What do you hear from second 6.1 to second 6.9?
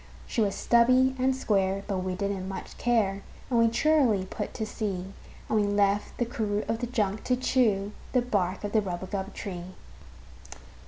the crew of the